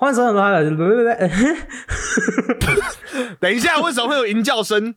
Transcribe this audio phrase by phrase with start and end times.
[0.00, 0.70] 欢迎收看来了，
[3.40, 4.94] 等一下，为什么会有吟叫声？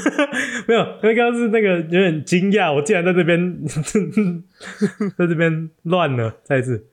[0.66, 3.58] 没有，那刚刚是那个有点惊讶，我竟然在这边，
[5.18, 6.86] 在这边乱了，再一次，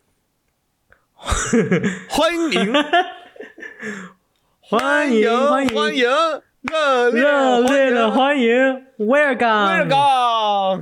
[2.10, 2.74] 欢迎，
[4.60, 6.04] 欢迎，欢迎，欢迎，
[6.64, 10.82] 热烈热烈的欢迎，Welcome，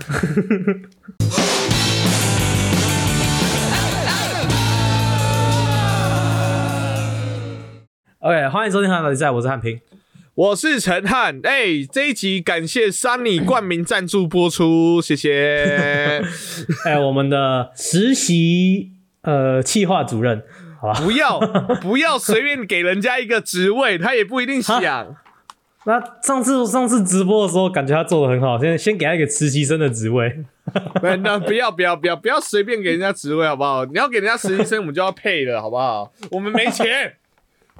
[8.22, 9.80] OK，欢迎收听《汉老比赛》，我是汉平。
[10.36, 16.22] 我是陈汉，哎、这一集感谢 Sunny 冠名赞助播出， 谢谢。
[16.84, 20.44] 哎，我们的实习呃企划主任，
[20.82, 21.00] 好吧？
[21.00, 21.40] 不要
[21.82, 25.16] 不要随便给人家一个职位，他也不一定想。
[25.86, 30.44] 那上次上次直播的时候，感觉他做的很好，现在先给他一个实习生的职位。
[31.02, 33.86] 那那不要不要不要不要随便给人家职位好不好？
[33.86, 36.12] 你要给人家实习生，我们就要配了好不好？
[36.32, 37.14] 我们没钱。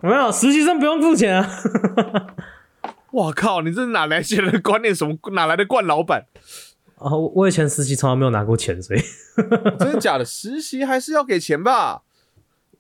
[0.02, 1.50] 没有实习生不用付钱啊。
[3.14, 3.62] 哇靠！
[3.62, 4.94] 你这是哪来钱的观念？
[4.94, 6.26] 什么哪来的惯老板？
[6.98, 9.00] 啊，我我以前实习从来没有拿过钱，所以
[9.80, 10.26] 真的假的？
[10.26, 12.04] 实习还是要给钱吧？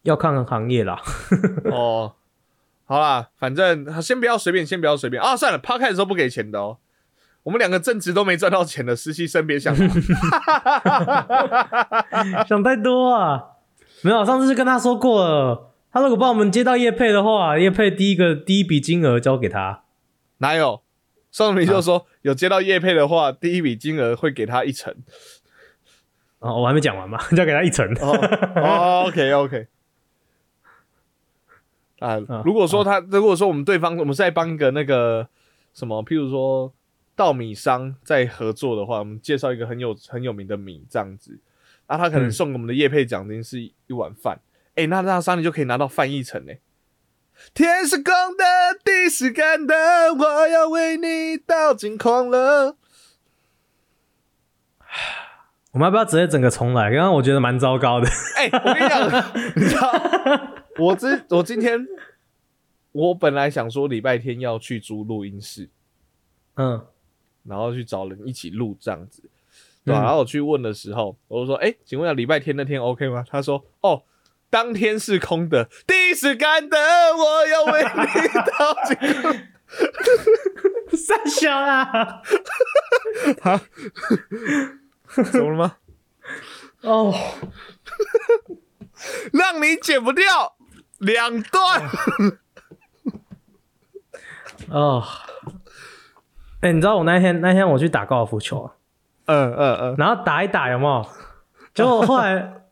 [0.03, 1.01] 要看看行业啦。
[1.71, 2.13] 哦，
[2.85, 5.35] 好啦，反正先不要随便，先不要随便啊！
[5.35, 6.77] 算了，趴开的时候不给钱的哦。
[7.43, 9.87] 我们两个正职都没赚到钱的实习生，别想拿。
[12.45, 13.43] 想太多啊！
[14.03, 19.83] 没有，上次就跟他说过了，他如果帮我们接到叶配的话，叶配第一个第一笔金额交给他。
[20.37, 20.81] 哪有？
[21.31, 24.95] 上面就说、有接到叶配的话，第一笔金额会给他一成。
[26.39, 27.85] 哦，我还没讲完嘛， 交给他一层。
[28.01, 28.17] 哦
[28.55, 29.67] 哦， OK OK。
[31.99, 35.27] 啊，如果说他，如果说我们对方，我们是在帮一个那个
[35.73, 36.73] 什么，譬如说
[37.15, 41.37] 稻米商在合作的话，我们介绍一个很有很有名的米这样子，
[41.89, 44.39] 那他可能送给我们的叶配奖金是一一碗饭，
[44.79, 46.53] 哎、那那商你就可以拿到翻译成呢。
[47.53, 48.45] 天是空的，
[48.83, 49.75] 地是干的，
[50.13, 52.77] 我要为你倒进狂了。
[55.71, 56.89] 我们要不要直接整个重来？
[56.91, 58.07] 刚刚我觉得蛮糟糕的。
[58.37, 59.91] 哎、我跟你讲， 你知道，
[60.77, 61.85] 我之我今天
[62.91, 65.69] 我本来想说礼拜天要去租录音室，
[66.55, 66.85] 嗯，
[67.43, 69.21] 然后去找人一起录这样子，
[69.83, 74.03] 对吧、嗯然后我去问的时候，我就说：“哎、请问一下礼拜天那天 OK 吗？”他说：“哦，
[74.49, 76.77] 当天是空的，地是干的，
[77.15, 77.89] 我要为你
[78.57, 79.39] 倒进空。
[80.97, 82.21] 三小啊！
[85.31, 85.75] 怎么了吗？
[86.81, 87.13] 哦，
[89.31, 90.55] 让你剪不掉
[90.97, 91.89] 两段。
[94.69, 95.03] 哦，
[96.61, 98.73] 哎、你知道我那天那天我去打高尔夫球啊，
[99.25, 101.05] 嗯嗯嗯，然后打一打有没有？
[101.75, 102.63] 结果后来，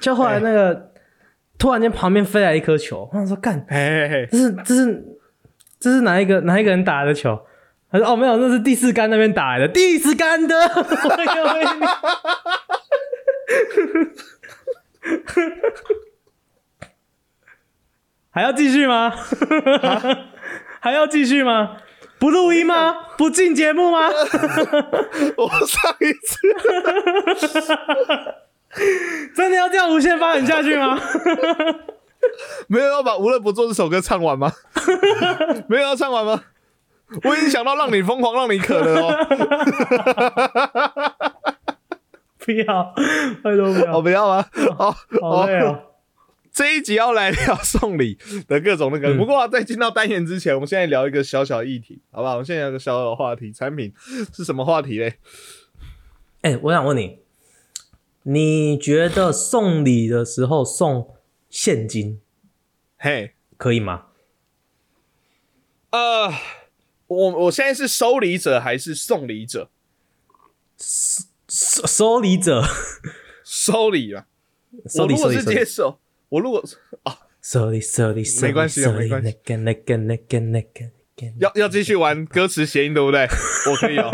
[0.00, 0.91] 就后来那个
[1.62, 5.04] 突然间旁边飞来一颗球，我想说干，嘿嘿嘿，这是这是
[5.78, 7.40] 这是哪一个哪一个人打的球？
[7.88, 10.56] 他说哦没有，那是第四杆那边打来的，第四杆的，
[18.30, 19.14] 还要继续吗？
[20.82, 21.76] 还要继续吗？
[22.18, 22.92] 不录音吗？
[23.16, 24.08] 不进节目吗？
[25.38, 26.40] 我上一次
[29.36, 30.98] 真的要这样无限发展下去吗？
[32.68, 34.52] 没有要把《无乐不作》这首歌唱完吗？
[35.68, 36.44] 没有要唱完吗？
[37.24, 39.12] 我已经想到让你疯狂，让你渴了哦。
[42.38, 42.94] 不要，
[43.42, 44.44] 拜托不哦，要，不要吗？
[44.78, 45.78] 哦好累哦。
[46.52, 49.14] 这一集要来聊送礼的各种那个。
[49.14, 52.32] 不过在进到单元之前，我们现在聊一个小小议题，好不好？
[52.32, 53.92] 我们现在聊个小小的话题，产品
[54.34, 55.14] 是什么话题嘞？
[56.42, 57.18] 哎、我想问你，
[58.24, 61.14] 你觉得送礼的时候送
[61.50, 62.20] 现金
[62.98, 64.06] 嘿，可以吗？
[65.90, 66.32] 呃，
[67.08, 69.70] 我我现在是收礼者还是送礼者？
[70.78, 72.64] 收收礼者，
[73.44, 74.26] 收礼啊，
[74.86, 75.98] 收礼我如果是收礼收礼接受，
[76.30, 76.64] 我如果
[77.02, 80.90] 啊收礼收礼，没关系没关系那个那个那个那个，
[81.38, 83.26] 要要继续玩歌词谐音，对不对？
[83.70, 84.10] 我可以哦。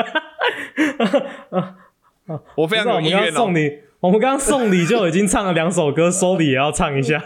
[2.56, 3.37] 我非常有意愿哦。
[3.37, 7.23] 送礼，我们刚刚送礼就已经唱了两首歌，收礼也要唱一下。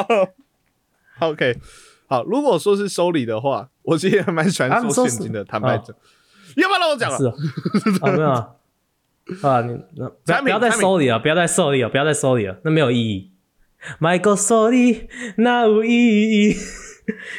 [1.20, 1.58] OK，
[2.06, 5.44] 好，如果说是收礼的话，我其实还蛮喜欢收现金的。
[5.44, 5.94] 坦白讲，
[6.56, 7.18] 要不要让我讲了？
[7.18, 7.34] 是啊，
[8.00, 8.48] 啊没有啊，
[9.42, 13.32] 啊你那不要不要再收礼了，不要再收礼了，不要再收礼了，那没有意义。
[13.98, 16.56] 买个收礼那无意义？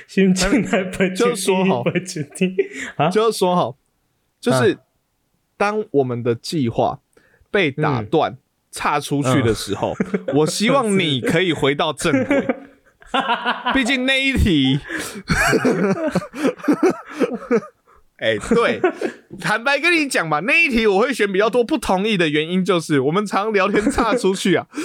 [0.08, 2.56] 心情来不就说好不决定
[2.96, 3.78] 啊，就是说好，
[4.40, 4.78] 就是
[5.58, 7.02] 当我们的计划
[7.58, 8.38] 被打断、
[8.70, 9.96] 岔出去的时候，
[10.36, 12.48] 我希望你可以回到正轨。
[13.74, 14.80] 毕竟那一题，
[18.18, 18.80] 哎、对，
[19.42, 24.68] 坦白跟你讲吧，那一题我会选比较多不同意的原因就是我们常聊天岔出去啊。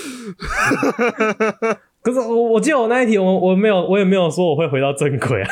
[2.03, 5.49] 可是我我记得我那一题我我没有我也没有说我会回到正轨啊。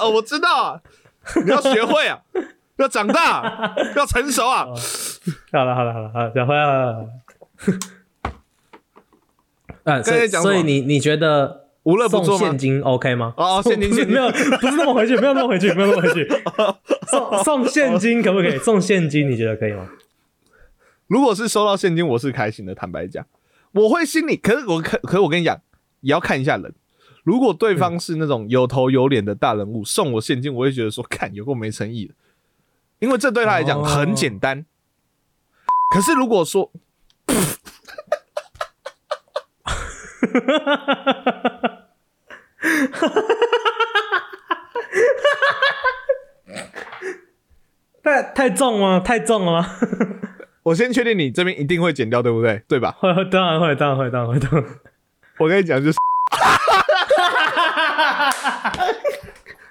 [0.00, 0.80] 哦，我知道啊，
[1.44, 2.20] 你要学会啊，
[2.78, 4.66] 要长大， 要成熟啊。
[5.52, 7.08] 好了好了好了好了，讲回来了。
[9.84, 12.58] 嗯，所以所以你你觉得无乐不送现？
[12.58, 13.34] 金 OK 吗？
[13.36, 16.28] 哦，现金现金没有，不是那么回去，没有那么回去，没有那么回去。
[17.10, 18.58] 送送现金可不可以？
[18.58, 19.88] 送现金你觉得可以吗？
[21.06, 22.74] 如果是收到现金，我是开心的。
[22.74, 23.26] 坦白讲，
[23.72, 25.58] 我会心里，可是我可可是我跟你讲，
[26.02, 26.74] 也要看一下人。
[27.24, 32.14] 如果对方是那种有头有脸的大人物，送我现金，我会觉得说，看有够没诚意的，
[33.00, 34.64] 因为这对他来讲哦很简单。
[35.94, 36.70] 可是如果说，
[48.02, 49.00] 太太重吗？
[49.00, 49.70] 太重了吗？
[50.64, 52.62] 我先确定你这边一定会剪掉，对不对？
[52.68, 52.92] 对吧？
[52.98, 54.68] 会会，当然会，当然会，当然会，当然会。
[55.38, 55.98] 我跟你讲，就是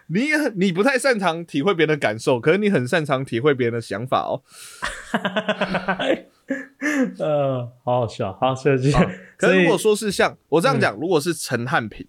[0.08, 4.42] 你你不太擅长体会别人的感受，可是你很擅长体会别人的想法哦。
[7.20, 8.92] 呃，好好笑，好，谢谢。
[9.38, 12.08] 可是如果说是像我这样讲，如果是陈汉平，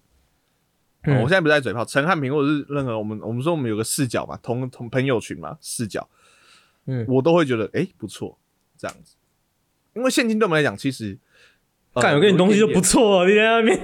[1.05, 6.07] 我现在不在嘴炮，陈汉平或者是任何我们我们说我们有个视角嘛，同同朋友群嘛，视角，
[6.85, 8.37] 嗯我都会觉得哎、诶不错，
[8.77, 9.15] 这样子，
[9.93, 11.17] 因为现金对我们来讲其实。
[11.93, 13.79] 呃干，我给你东西就不错了，你在那边。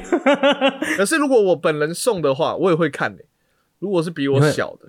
[0.95, 3.23] 可是如果我本人送的话，我也会看的、
[3.79, 4.87] 如果是比我小的，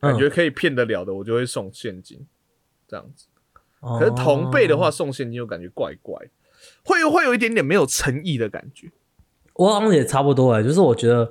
[0.00, 2.26] 嗯感觉可以骗得了的，我就会送现金，
[2.88, 3.26] 这样子。
[3.80, 6.18] 可可是同辈的话，送现金又感觉怪怪，
[6.84, 8.90] 会会有一点点没有诚意的感觉。
[9.54, 11.30] 我好像也差不多哎，就是我觉得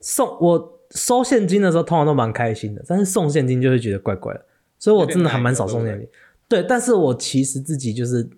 [0.00, 4.46] 送我收现金的时候，通常都蛮开心的，但是送现金就会觉得怪怪的，
[4.78, 6.08] 所以我真的还蛮少送现金。
[6.48, 8.28] 对，但是我其实自己就是，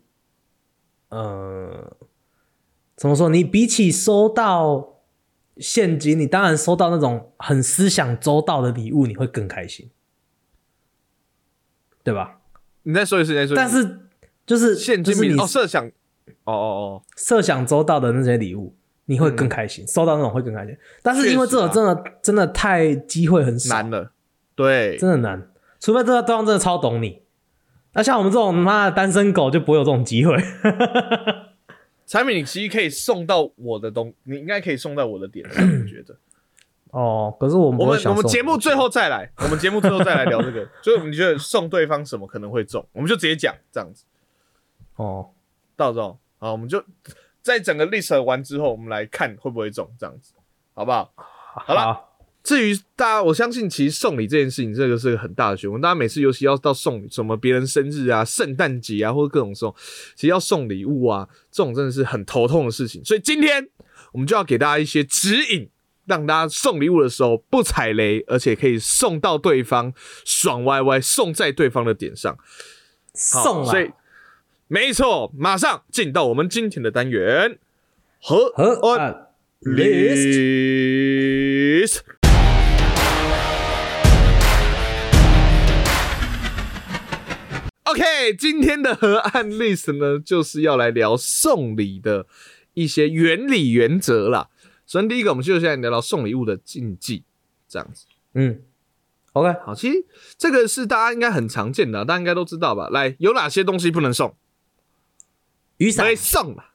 [1.11, 1.97] 呃，
[2.97, 3.29] 怎么说？
[3.29, 4.98] 你比起收到
[5.59, 9.91] 现金，你当然收到那种很思想周到的礼物，你会更开心，
[12.03, 12.39] 对吧？
[12.85, 13.55] 你再说一次，再说一次。
[13.57, 14.01] 但是
[14.47, 15.87] 就是现金就是你设想，
[16.45, 18.75] 哦哦哦设想周到的那些礼物，
[19.07, 20.77] 你会更开心，收到那种会更开心。
[21.03, 24.13] 但是因为这个真的、真的太机会很哦，少，难了，
[24.55, 25.51] 对，真的难，
[25.81, 27.23] 除非这个对方真的超懂你。
[27.95, 30.37] 那像我们这种妈的单身狗就不会有这种机会。
[32.09, 36.17] 产品你其实可以送到我的东，你应该可以送到我的点上，我觉得。
[36.91, 44.05] 哦，可是我们我们我们节目最后再来， 我们节目最后再来聊这个，所以你觉得送对方什么可能会中，我们就直接讲这样子。
[44.97, 45.29] 哦，
[45.77, 46.83] 到时候好，我们就
[47.43, 50.33] 在整个 list 完之后，我们来看会不会中，这样子，
[50.73, 51.13] 好不好？
[51.15, 52.08] 好了
[52.49, 55.79] 至于大家，我相信其实送礼这件事情，这个是个很大的学问。
[55.83, 59.77] 大家每次尤其要到送，什么别人生日啊、圣诞节啊，或者各种时候，
[60.15, 63.05] 其实要送礼物啊，这种真的是很头痛的事情。
[63.05, 63.69] 所以今天
[64.13, 65.69] 我们就要给大家一些指引，
[66.07, 69.93] 让大家送礼物的时候不踩雷，而且可以送到对方
[70.25, 72.35] 爽歪歪，送在对方的点上。
[72.35, 73.93] 好送所以了
[74.69, 77.59] 没错，马上进到我们今天的单元
[78.23, 79.29] 和和
[79.61, 80.79] list
[87.99, 92.29] OK，今天的河岸 list 呢，就是要来聊送礼的
[92.75, 94.49] 一些原理原则啦。
[94.87, 97.25] 首先，第一个，我们就现在聊聊送礼物的禁忌，
[97.67, 98.07] 这样子。
[98.35, 98.63] 嗯
[99.33, 102.89] ，OK，好，其实这个是大家应该很常见的啊、大家应该都知道吧？
[102.89, 104.37] 来，有哪些东西不能送？
[105.79, 106.67] 雨伞没，送嘛？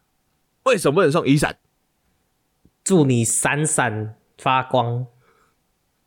[0.63, 1.57] 为什么不能送雨伞？
[2.83, 5.07] 祝你闪闪发光，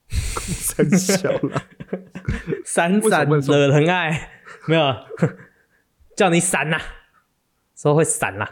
[0.77, 1.63] 太小了。
[2.67, 4.36] 闪闪惹人爱，
[4.67, 4.95] 没有，
[6.17, 6.79] 叫你闪呐、
[7.75, 8.47] 说会闪呐、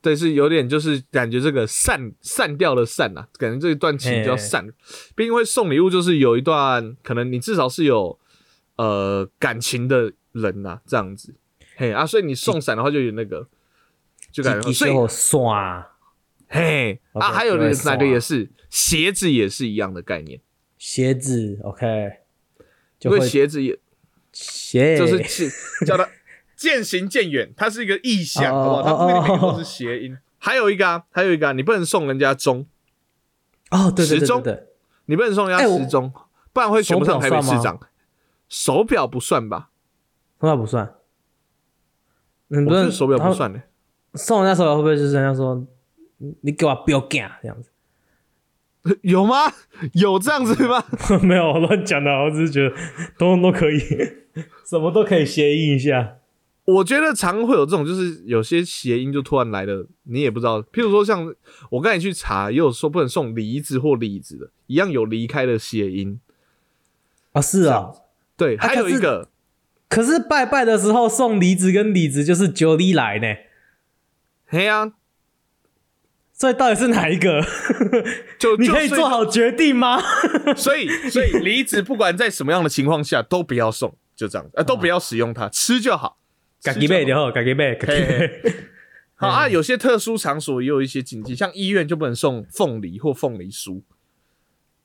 [0.00, 4.68] 对，是有点就是感觉这个散散掉了散啊，感觉这一段情就要散。
[5.16, 8.18] 毕竟会送礼物，就是有一段可能你至少是有
[8.76, 11.34] 呃感情的人呐、这样子。
[11.76, 13.48] 嘿啊，所以你送伞的话就有那个，
[14.30, 15.90] 就感觉所以几就刷。
[16.48, 20.40] 嘿啊，还有哪个也是鞋子也是一样的概念，
[20.78, 21.86] 鞋子，OK，
[22.98, 23.78] 就因为会鞋子也
[24.40, 26.08] 鞋就是是叫它
[26.54, 29.06] 渐行渐远，它是一个意象，哦好不好？
[29.06, 30.16] 它这边的哦哦都是谐音。
[30.38, 32.64] 还有一个啊，还有一个啊，你不能送人家钟，
[33.70, 34.42] 哦，对对对时钟
[35.06, 36.12] 你不能送人家时钟，
[36.52, 37.80] 不然会选不上台北市长。
[38.48, 39.70] 手表不算吧？
[40.40, 40.94] 手表不算。
[42.48, 43.60] 你不是我是手表不算的。
[44.14, 45.66] 送人家手表会不会就是人家说
[46.18, 47.70] 你你给我表干这样子？
[49.02, 49.52] 有吗？
[49.94, 50.84] 有这样子吗？
[51.22, 52.74] 没有我乱讲的，我只是觉得
[53.18, 53.78] 通通都可以，
[54.68, 56.14] 什么都可以谐音一下。
[56.64, 60.60] 我觉得常会有这种，就是有些谐音就突然来了，你也不知道。
[60.60, 61.34] 譬如说，像
[61.70, 66.20] 我刚才去查，也有说不能送梨子或李子的，一样有离开的谐音。
[67.32, 67.90] 啊，是啊，
[68.36, 69.30] 对，还有一个，
[69.88, 73.26] 可是拜拜的时候送梨子跟李子就是九里来呢。
[74.46, 74.92] 嘿呀，
[76.38, 77.42] 所以到底是哪一个？
[78.38, 80.00] 就 你可以做好决定吗？
[80.56, 86.18] 所以，所以梨子不管在什么样的情况下都不要送，就这样，呃，都不要使用它，吃就好。
[86.62, 88.54] 嘎吉贝就好，嘎吉贝，嘎吉贝。
[89.16, 93.82] 好 啊，有些特殊场所也有一些禁忌，像医院就不能送凤梨或凤梨酥。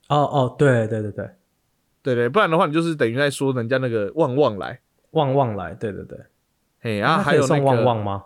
[0.10, 1.30] 哦哦，对对对对，
[2.02, 4.80] 对对，不然的话，你就是等于在说人家那个旺旺来。
[5.12, 6.18] 旺旺来，对对对。
[6.80, 8.24] 嘿啊，还有送旺旺吗？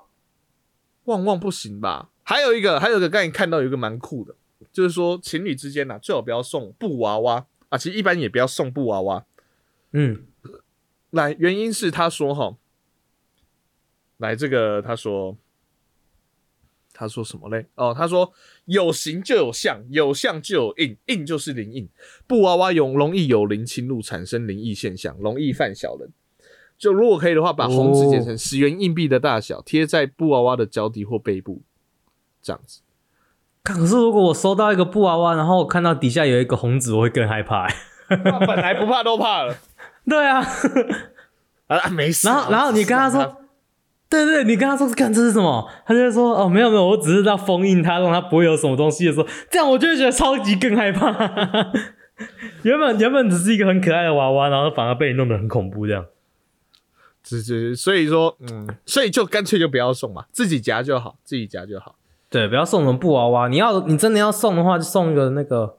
[1.04, 2.10] 旺旺不行吧？
[2.28, 4.36] 还有一个，还有一个，刚才看到有一个蛮酷的，
[4.74, 9.26] 就是说情侣之间呐、最好不要送布娃娃啊，其实一般也不要送布娃娃。
[9.94, 10.26] 嗯，
[11.12, 12.58] 来，原因是他说哈，
[14.18, 15.38] 来这个他说，
[16.92, 17.68] 他说什么嘞？
[17.76, 18.34] 哦，他说
[18.66, 21.88] 有形就有相，有相就有印，印就是灵印。
[22.28, 26.12] 布娃娃容容易有灵侵入，产生灵异现象，容易犯小人。
[26.78, 31.62] 就如果可以的话，把红纸剪成十元硬币的大小，贴在布娃娃的脚底或背部，
[32.48, 32.80] 这样子。
[33.62, 37.76] 可是如果我收到一个布娃娃，然后我看到底下有一个红纸，我会更害怕、欸。
[38.08, 39.54] 本来不怕都怕了
[40.08, 40.42] 对啊，
[41.68, 42.30] 啊，没事。
[42.30, 43.42] 然后然后你跟他说，
[44.08, 51.12] 对对，你跟他说看这是什么，他就会说哦没有没有，我只是在封印它，让它不会有什么东西的时候，这样我就会觉得超级更害怕。
[52.64, 56.06] 原本原本只是一个很可爱的娃娃，然后反而被你弄得很恐怖这样。
[57.22, 61.96] 只只所以说，嗯，所以就干脆就不要送嘛，自己夹就好，自己夹就好。
[62.30, 65.78] 对，不要送什么布娃娃，你要你真的要送的话，就送一个那个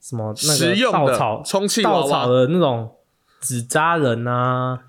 [0.00, 2.92] 什么那个实用的稻草充气娃稻草娃的那种
[3.40, 4.80] 纸扎人啊，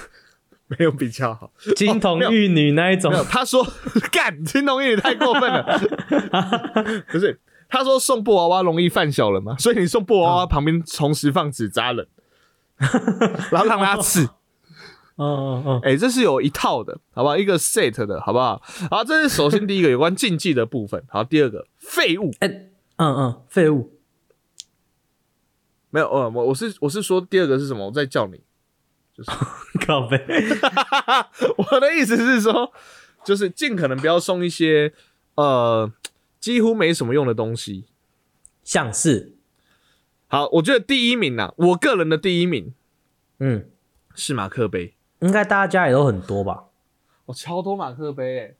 [0.66, 1.50] 没有比较好。
[1.76, 3.18] 金童玉女那一种没。
[3.18, 3.64] 有，他说
[4.10, 5.80] 干金童玉女太过分了，
[7.12, 7.40] 不是。
[7.72, 12.08] 他说送布娃娃容易犯小人嘛，所以你送布娃娃旁边同时放纸扎人，
[13.52, 14.28] 然后让他刺。
[15.22, 17.36] 嗯嗯嗯，哎、这是有一套的，好不好？
[17.36, 18.62] 一个 set 的，好不好？
[18.90, 21.04] 好，这是首先第一个 有关禁忌的部分。
[21.08, 22.48] 好，第二个废物哎、
[22.96, 23.98] 嗯嗯，废物。
[25.90, 27.86] 没有，呃，我我是我是说第二个是什么？
[27.86, 28.40] 我在叫你。
[29.86, 30.16] 靠背。
[31.70, 32.72] 我的意思是说，
[33.22, 34.94] 就是尽可能不要送一些
[35.34, 35.92] 呃
[36.38, 37.84] 几乎没什么用的东西。
[38.64, 39.34] 像是，
[40.28, 42.72] 好，我觉得第一名呐、我个人的第一名
[43.40, 43.68] 嗯，
[44.14, 44.94] 是马克杯。
[45.20, 46.64] 应该大家家里都很多吧？
[47.26, 48.56] 哦，超多马克杯诶，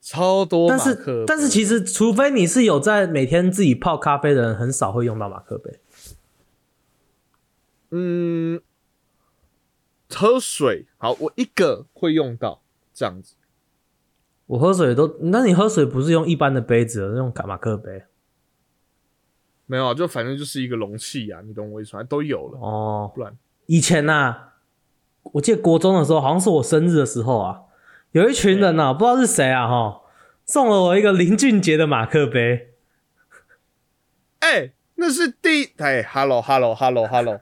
[0.00, 1.02] 超多马但克杯。
[1.04, 5.80] 是但是其实，除非你是有在每天自己泡咖啡的人，很少会用到马克杯。
[7.90, 8.60] 嗯，
[10.08, 12.62] 喝水好，我一个会用到
[12.92, 13.34] 这样子。
[14.46, 18.04] 我喝水都，那你喝水不是用一般的杯子，用马克杯？
[19.66, 22.02] 没有啊，就反正就是一个容器啊，你懂我意思吗？
[22.04, 23.36] 都有了，哦，不然
[23.66, 24.52] 以前呐、
[25.34, 27.60] 我记得国中的时候，好像是我生日的时候啊，
[28.12, 30.00] 有一群人呐、不知道是谁啊，哈，
[30.44, 32.72] 送了我一个林俊杰的马克杯。
[34.40, 37.40] 哎、那是第哎，hello hello hello hello，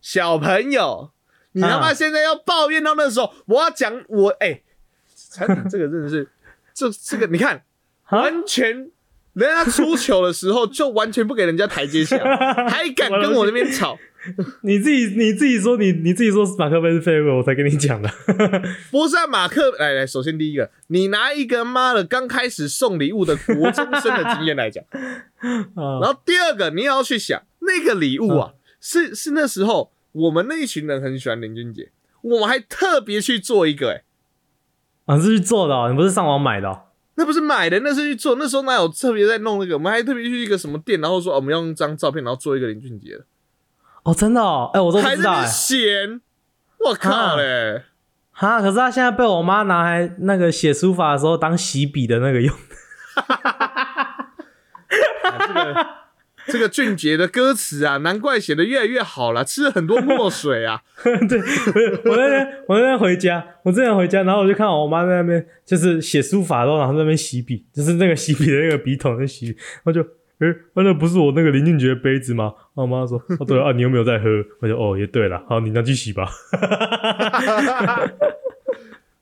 [0.00, 1.10] 小朋友，
[1.52, 1.94] 你他妈啊。
[1.94, 4.62] 现在要抱怨到那时候，我要讲我哎，
[5.68, 6.28] 这个真的是，
[6.72, 7.62] 这这个你看，
[8.04, 8.22] 啊？
[8.22, 8.90] 完全
[9.34, 12.16] 人家出糗的时候就完全不给人家台阶下，
[12.70, 13.98] 还敢跟我那边吵，
[14.62, 18.08] 你自己你自己说你你自己说马克杯是废物，我才跟你讲的。
[18.90, 24.84] 不是啊，马克，来来，首先第一个，你拿一个妈的刚开始送礼物的国中生的经验来讲，
[25.74, 31.90] 啊然后第二个，你也要去想那个礼物啊，是是那时候我们那一群人很喜欢林俊杰，
[32.22, 34.04] 我们还特别去做一个、欸，
[35.06, 36.82] 啊，是去做的、哦，你不是上网买的、哦。
[37.18, 38.36] 那不是买的，那是去做。
[38.38, 39.72] 那时候哪有特别在弄那个？
[39.72, 43.24] 我们还特别去一个什么店，然后说、哦我们要用一张照片，然后做一个林俊杰的，
[44.06, 46.20] 哦，真的哦，哎、我都不知道哎、还在那边闲。
[46.78, 47.82] 我靠嘞！
[48.30, 52.54] 哈，可是他现在被我妈拿来那个写书法的时候当洗笔的那个用。
[53.16, 54.28] 啊
[55.48, 55.86] 这个
[56.46, 60.82] 这个俊杰的歌词啊，难怪写的越来越好了，吃了很多墨水啊。
[61.02, 61.40] 对，
[62.04, 70.06] 我我那天我那天回家，我之前回家，然后我就看到我妈在那边就是写书法的时候，然后在那边洗笔，就是那个洗笔的那个笔筒在洗笔，然后就。
[70.38, 72.52] 诶、啊那不是我那个林俊杰杯子吗？
[72.74, 74.28] 然后我妈说：“哦，对啊，你有没有在喝？”
[74.60, 76.28] 我就：“哦，也对了，好，你拿去洗吧。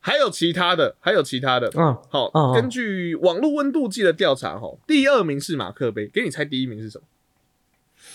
[0.01, 1.71] 还有其他的，还有其他的。
[1.77, 7.05] 嗯，好，根据网络温度计的调查，哈，第二名是马克杯，给你猜第一名是什么？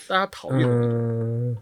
[0.06, 1.56] 大家讨厌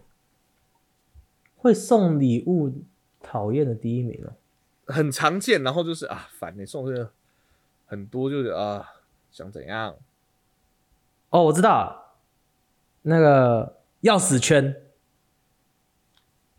[1.56, 2.82] 会送礼物
[3.22, 4.32] 讨厌的第一名哦。
[4.86, 7.10] 很常见，然后就是啊，烦你、送这个
[7.86, 8.84] 很多，就是啊，
[9.30, 9.94] 想怎样？
[11.30, 11.70] 哦，我知道。
[11.70, 12.16] 了，
[13.02, 14.82] 那个钥匙圈，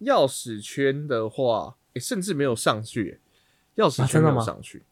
[0.02, 3.20] 钥匙圈的话，诶甚至没有上去、
[3.76, 4.84] 诶钥匙圈没有上去。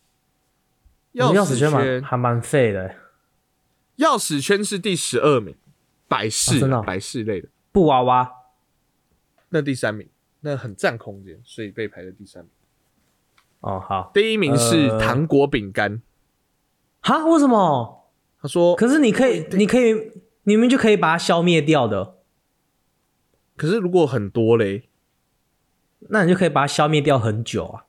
[1.14, 2.96] 钥匙圈匙圈还蛮废的，
[3.98, 5.56] 钥匙圈是第十二名，
[6.08, 8.32] 百事、啊哦百事类的，布娃娃。
[9.50, 10.08] 那第三名，
[10.42, 12.52] 那很占空间，所以被排在第三名。
[13.62, 15.00] 哦，好，第一名是呃。
[15.00, 16.02] 糖果饼干，
[17.02, 17.97] 哈，为什么？
[18.48, 20.12] 他说，可是你可以，你可以，
[20.44, 22.16] 你们就可以把它消灭掉的，
[23.58, 24.88] 可是如果很多嘞，
[26.10, 27.84] 那你就可以把它消灭掉很久啊。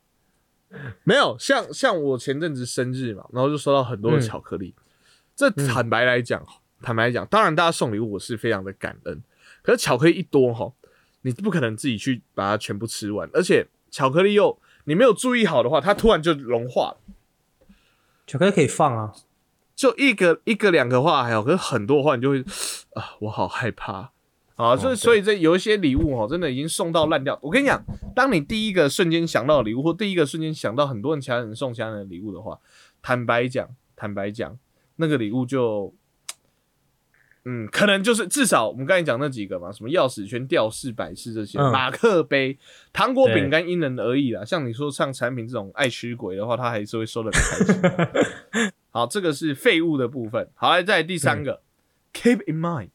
[1.05, 4.75] 没有像像我前阵子生日嘛，然后就收到很多的嗯巧克力。
[5.35, 6.45] 这坦白来讲，
[6.83, 9.23] 坦白来讲，当然大家送礼物我是非常的感恩，
[9.63, 10.71] 可是巧克力一多哈，
[11.23, 16.97] 你不可能自己去把它全部吃完，而且巧克力又你没有注意好的话，它突然就融化了。
[18.27, 19.15] 巧克力可以放啊，
[19.79, 22.41] 就一个一个两个话还好，可是很多的话你就会
[22.95, 24.11] 啊，我好害怕
[24.57, 27.39] 啊，所以所以这有一些礼物哦，真的已经送到烂掉。
[27.41, 27.81] 我跟你讲，
[28.13, 32.59] 当你第一个瞬间想到礼物，或第一个瞬间想到很多人其他人送其他人的礼物的话，
[33.01, 34.59] 坦白讲，坦白讲，
[34.97, 35.95] 那个礼物就。
[37.45, 42.59] 嗯，可能就是至少我们刚才讲那几个嘛，什么钥匙圈、吊饰、摆饰这些，嗯马克杯、
[42.93, 44.45] 糖果、饼干，因人而异啦。
[44.45, 48.73] 像你说像产品这种爱吃鬼的话，他还是会收的很开心。
[48.99, 50.51] 好，这个是废物的部分。
[50.55, 51.63] 好，来再来第三个、
[52.13, 52.91] k e e p in mind，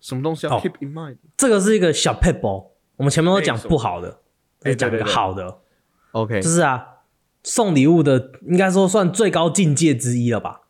[0.00, 4.22] 什么东西要哦 keep in mind？、这个是一个小 p e b b l 我们前面都讲不好的，
[4.62, 5.58] 哎再讲一个好的
[6.12, 6.86] ，OK，就是啊，
[7.42, 10.62] 送礼物的应该说算最高境界之一了吧？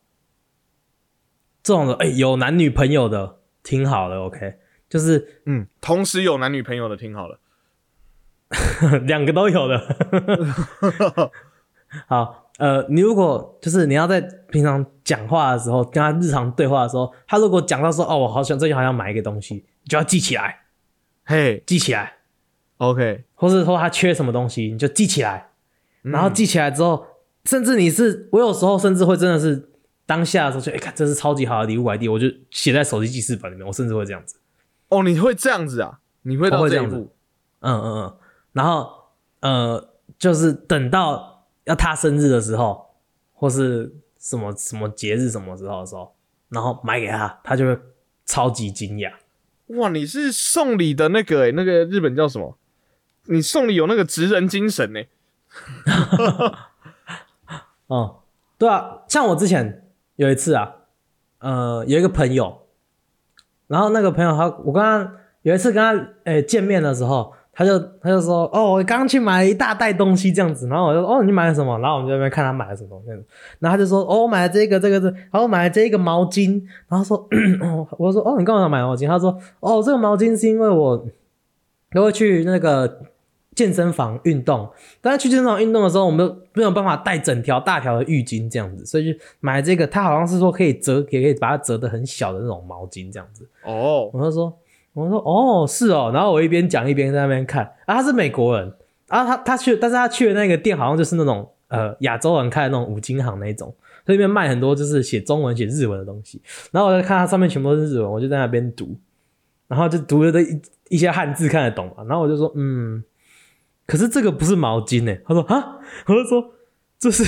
[1.63, 4.57] 这种的，哎、有男女朋友的，挺好的，OK，
[4.89, 7.39] 就是嗯，同时有男女朋友的，挺好的。
[9.07, 11.31] 两个都有的。
[12.09, 14.21] 好，呃，你如果就是你要在
[14.51, 20.61] 平常讲话的时候，跟他日常对话的时候，他如果讲到说，哦，我好想最近好想买一个东西，你就要记起来，
[21.25, 21.65] 嘿。
[21.67, 22.19] 记起来
[22.77, 25.53] ，，OK，或者说他缺什么东西，你就记起来，
[26.03, 27.07] 然后记起来之后，
[27.47, 29.71] 甚至你是我有时候甚至会真的是
[30.05, 34.37] 当下的时候就，哎、看这是超级好的礼物 ID，我就写在手机记事本里面，我甚至会这样子，
[34.91, 36.01] 哦，你会这样子啊？
[36.23, 37.13] 你会我会这样子到这一步？
[37.61, 38.17] 嗯嗯嗯，
[38.53, 38.91] 然后
[39.41, 42.87] 呃，就是等到要他生日的时候，
[43.35, 46.15] 或是什么什么节日什么时候的时候，
[46.49, 47.79] 然后买给他，他就会
[48.25, 49.13] 超级惊讶。
[49.69, 52.57] 哇，你是送礼的那个、欸，那个日本叫什么？
[53.27, 55.01] 你送礼有那个职人精神呢、
[57.87, 58.23] 哦、
[58.59, 60.75] 对啊，像我之前有一次啊，
[61.39, 62.67] 呃，有一个朋友，
[63.69, 71.79] 然后那个朋友他，我跟他有一次跟他诶、见面的时候，他就他就说，哦，我刚刚去买了一大袋东西这样子，然后我就说，哦，你买了什么？
[71.81, 73.11] 然后我们就在那边看他买了什么东西，
[73.59, 77.19] 然后他就说，哦，我买了这个这个这个，然后我买了这一个毛巾，然后说，
[77.61, 79.07] 哦， 我说，哦，你干嘛买毛巾？
[79.07, 81.07] 他说，哦，这个毛巾是因为我
[81.93, 83.03] 都会去那个
[83.55, 84.67] 健身房运动，
[85.03, 89.87] 但是去健身房运动的时候，我们没有办法带整条大条的浴巾这样子，所以就买这个。
[89.87, 93.47] 他好像是说可以折，也可以把它折的很小的那种毛巾这样子。
[93.65, 94.57] 哦，我就说，
[95.01, 97.65] 我说哦是哦，然后我一边讲一边在那边看。
[97.87, 98.73] 啊，他是美国人。
[99.09, 103.75] 啊，他他去，但是他去的那个店好像就是那种呃亚洲人开的那种五金行那种，
[104.07, 106.41] 所以里面卖很多就是写中文写日文的东西。
[106.71, 108.97] 然后我就看它上面全部都是日文，我就在那边读，
[109.67, 110.61] 然后就读了的一
[110.91, 113.03] 一些汉字看得懂嘛，然后我就说嗯。
[113.87, 116.53] 可是这个不是毛巾呢、他说啊，我就说
[116.97, 117.25] 这是，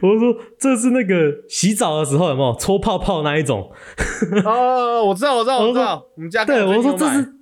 [0.00, 1.14] 我说这是那个
[1.48, 3.70] 洗澡的时候有没有搓泡泡那一种？
[4.44, 7.34] 哦，我知道，我知道， 我知道，我们家对，我说这是，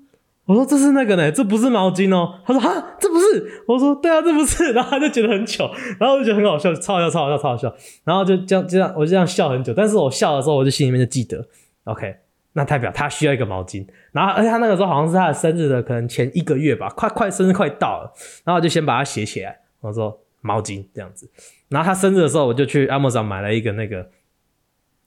[0.46, 2.40] 我说这是那个呢，这不是毛巾哦。
[2.46, 3.62] 他说哈，这不是。
[3.68, 4.72] 我说对啊，这不是。
[4.72, 7.74] 然后他就觉得很糗，然后我就觉得很好笑，超好笑，超好笑，超好笑。
[8.04, 9.74] 然后就这样这样，我就这样笑很久。
[9.74, 11.46] 但是我笑的时候，我就心里面就记得
[11.84, 12.16] ，OK，
[12.54, 13.86] 那代表他需要一个毛巾。
[14.12, 18.12] 然后而且他那个时候好像是他的生日的可能前一个月吧，快快生日快到了，
[18.44, 21.30] 然后我就先把它写起来，我说毛巾这样子。
[21.70, 24.10] 然后他生日的时候，我就去 Amazon 买了一个那个，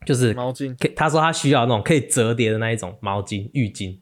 [0.06, 4.00] 就是毛巾，他说他需要那种可以折叠的那一种毛巾、浴巾，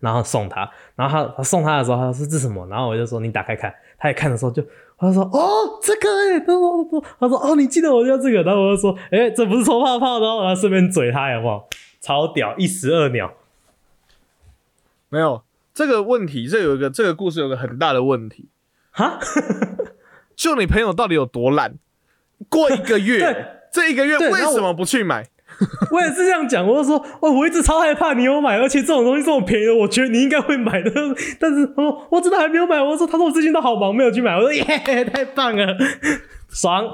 [0.00, 0.70] 然后送他。
[0.94, 2.64] 然后他他送他的时候，他说这是什么？
[2.68, 3.74] 然后我就说你打开看。
[3.98, 4.62] 他一看的时候就，
[4.98, 11.66] 他说哦这个哎、欸，他说他说哦你记得我要这个，然后我就说哎、欸、这不是搓泡泡的哦，然后顺便嘴他有没有？
[12.02, 13.32] 超屌，一石二鸟。
[15.08, 18.50] 没有这个问题，这有一个这个故事有个很大的问题，
[18.90, 19.18] 哈，
[20.36, 21.78] 就你朋友到底有多烂？
[22.48, 25.26] 过一个月，这一个月为什么不去买？
[25.90, 30.90] 我也是这样讲，我就说，哦，我一直超害怕你有买，而且这种东西这么便宜，我觉得你应该会买的。
[31.40, 32.78] 但是，哦，我真的还没有买。
[32.82, 34.34] 我说，他说我最近都好忙，没有去买。
[34.36, 35.74] 我说，耶，太棒了，
[36.50, 36.92] 爽！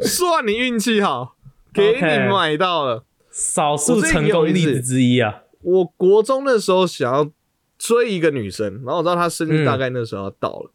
[0.00, 1.34] 算你运气好，
[1.74, 5.42] 给你买到了，少数成功例子之一啊。
[5.62, 7.28] 我国中的时候想要
[7.76, 10.70] 追一个女生，然后我知道她生日大概那时候要到了，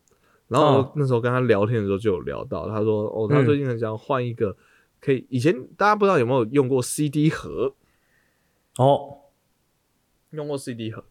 [0.48, 4.56] 然后那时候跟他聊天的时候就有聊到，他说，哦，他最近很想换一个。
[5.02, 7.76] 可以，以前大家不知道有没有用过 CD 盒
[8.78, 9.18] 哦，
[10.32, 11.04] 用过 CD 盒。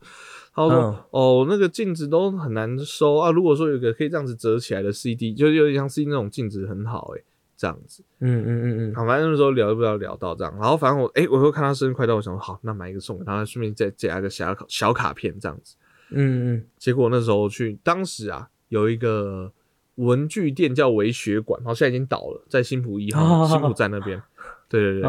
[0.52, 3.30] 他说：“哦，那个镜子都很难收啊。
[3.30, 7.22] 如果说有个可以这样子折起来的 CD，就有点像 CD 那种镜子很好哎，
[7.56, 8.02] 这样子。
[8.18, 8.94] 嗯嗯嗯嗯。
[8.94, 15.76] 好，反正那时候聊不知道聊到这样，然后反正我哎，我会看他生日快到，我想说好，那买一个送给他，顺便再加一个小卡小卡片这样子。
[16.10, 16.66] 嗯嗯。
[16.78, 19.52] 结果那时候去，当时啊有一个。
[19.96, 24.20] 文具店叫维学馆，然后现在已经倒了，在新浦一号新浦站那边。
[24.68, 25.08] 对对对，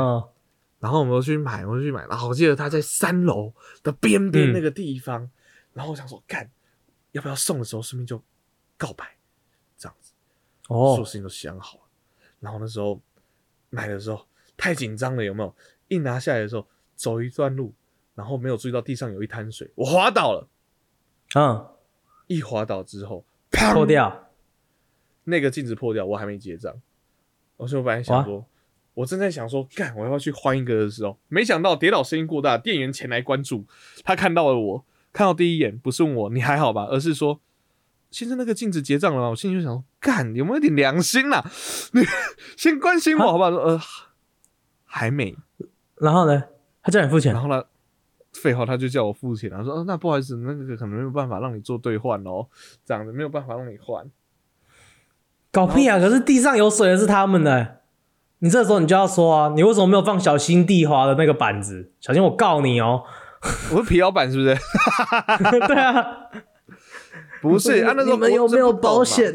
[0.80, 3.52] 然后我们去买，我们去买，然后我记得他在三楼
[3.82, 5.28] 的边边那个地方，
[5.74, 6.48] 然后我想说，干，
[7.14, 8.24] 要不要送的时候顺便就
[8.78, 9.18] 告白，
[9.76, 10.12] 这样子，
[10.68, 11.84] 哦，所有事情都想好了。
[12.40, 13.02] 然后那时候
[13.72, 14.24] 买的时候
[14.56, 15.52] 太紧张了，有没有？
[15.88, 17.74] 一拿下来的时候，走一段路，
[18.14, 20.48] 然后没有注意到地上有一滩水，我滑倒了。
[21.34, 21.68] 嗯，
[22.28, 24.30] 一滑倒之后，破掉。
[25.26, 26.74] 那个镜子破掉，我还没结账。
[27.58, 28.46] 我说我本来想说，
[28.94, 33.66] 我正在想说，干我要要去换一个的时候，没想到跌倒声音过大，店员前来关注，
[34.04, 37.42] 他看到了我，看到第一眼不是问我你还好吧，而是说
[38.12, 39.30] 先生那个镜子结账了吗。
[39.30, 41.44] 我心里就想说，干有没有点良心呐？
[41.94, 42.02] 你
[42.56, 43.50] 先关心我好不好？
[43.50, 43.82] 说呃
[44.84, 45.36] 还没。
[45.96, 46.44] 然后呢，
[46.84, 47.34] 他叫你付钱。
[47.34, 47.64] 然后呢，
[48.42, 49.50] 废话，他就叫我付钱。
[49.50, 52.48] 他说那不好意思，那个可能没有办法让你做兑换哦，
[52.86, 54.06] 这样子没有办法让你换。
[55.52, 55.98] 搞屁啊！
[56.00, 57.78] 可是地上有水的是他们的，
[58.40, 61.92] 你这时候你就要说啊，你为什么没有放小心地滑的那个板子？
[62.02, 63.04] 小心我告你哦！
[63.72, 64.56] 我是皮腰板是不是？
[65.68, 66.06] 对啊，
[67.42, 69.34] 不是啊，那时候们有没有保险？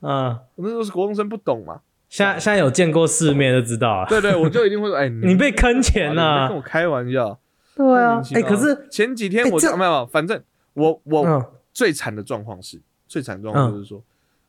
[0.00, 1.80] 啊， 那时候是国中生不懂嘛。
[2.08, 4.06] 现在现在有见过世面就知道了。
[4.08, 7.38] 对对，我就一定会说，哎，你 被坑钱了，跟我开玩笑。
[7.76, 14.02] 对啊，哎，可是前几天我没有，反正我我最惨的状况是，最惨状况就是说。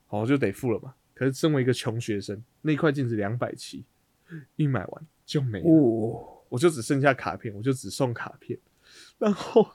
[0.07, 0.93] 好，就得付了嘛。
[1.15, 3.83] 可是身为一个穷学生，那块镜子两百七，
[4.55, 5.65] 一买完就没了，
[6.47, 8.57] 我就只剩下卡片，我就只送卡片，
[9.17, 9.67] 然后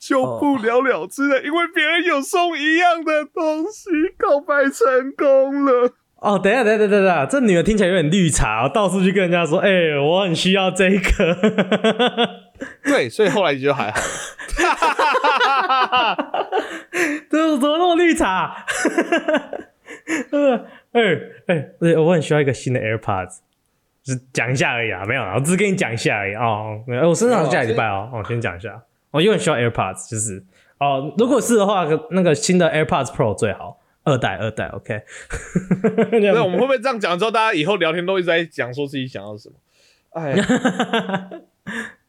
[0.00, 5.92] 就不了了之了，因为别人有送一样的东西，告白成功了。
[6.16, 9.70] 哦，等下，等下，等等下，这女的听起来有点绿茶，到处去跟人家说，哎，
[10.00, 12.47] 我很需要这个。
[12.84, 14.00] 对，所以后来就还好。
[17.30, 18.64] 这怎么那么绿茶？
[20.92, 21.02] 哎
[21.46, 23.38] 哎，我很需要一个新的 AirPods，
[24.04, 26.82] 是讲一下而已啊，没有啊，我只是跟你讲一下而已哦。
[27.04, 30.42] 我身上下礼拜哦，我先讲一下，我因为需要 AirPods，就是
[30.78, 35.02] 哦，如果是的话，那个新的 AirPods Pro 最好，二代二代，OK。
[36.34, 39.54] 那我们会不会这样讲之后，大家以后聊天都一直在讲说自己想要什么？
[40.12, 40.34] 哎。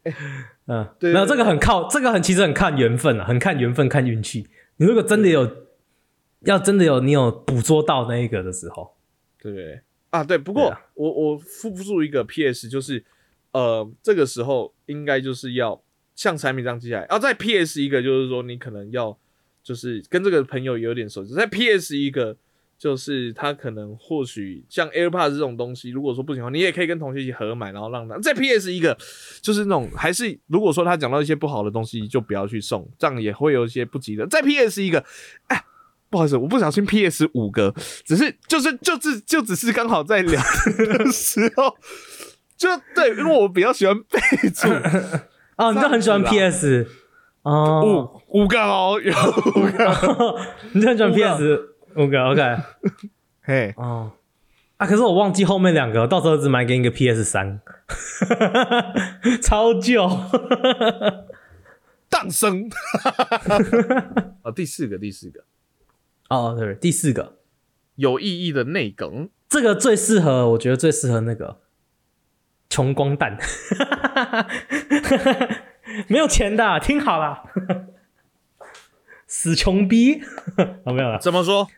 [0.66, 4.48] 嗯，没有这个很靠，这个很其实很看缘分啊，很看缘分，看运气。
[4.76, 5.66] 你如果真的有，
[6.40, 8.96] 要真的有你有捕捉到那一个的时候，
[9.40, 9.80] 对不对？
[10.10, 10.38] 啊，对。
[10.38, 13.04] 不过我我附不住一个 P.S，就是
[13.52, 15.82] 呃，这个时候应该就是要
[16.14, 19.18] 像产品这样记下来，然后再 P.S 一个，就是说你可能要
[19.62, 22.36] 就是跟这个朋友有点熟悉，再 P.S 一个。
[22.80, 28.96] 就是他可能或许像 AirPods 这种东西，如果说不行的话，你也可以跟同学一起合买，然后让他再 PS 一个，
[29.42, 34.26] 就是那种还是如果说他讲到一些不好的东西，就不要去送，这样也会有一些不吉的。
[34.26, 35.04] 再 PS 一个，
[35.48, 35.62] 哎，
[36.08, 40.40] 不好意思，我不小心 PS 五个，只是就是就是就只是刚好在聊
[40.76, 41.76] 的时候，
[42.56, 44.18] 就对，因为我比较喜欢备
[44.54, 44.68] 注
[45.58, 46.88] 哦，你就很喜欢 PS
[47.42, 50.40] 哦，五五个哦，有五个，
[50.72, 51.66] 你就很喜欢 PS。
[51.94, 52.56] OK OK，
[53.42, 53.74] 嘿。
[53.76, 54.12] 哦。
[54.76, 54.86] 啊！
[54.86, 57.60] 可是我忘记后面两个，到时候只买给你个 PS 三，
[59.42, 60.08] 超旧，
[62.08, 62.70] 诞生。
[64.42, 65.44] 啊， 第四个，第四个，
[66.30, 67.36] 哦对，第四个。
[67.96, 71.60] 有意义的内梗，这个最适合，我觉得最适合那个
[72.70, 73.36] 穷光蛋，
[76.08, 77.42] 没有钱的，听好了，
[79.26, 80.22] 死穷逼，
[80.86, 81.18] 好没有了？
[81.20, 81.68] 怎么说？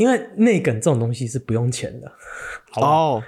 [0.00, 2.10] 因为内梗这种东西是不用钱的
[2.80, 3.22] 哦。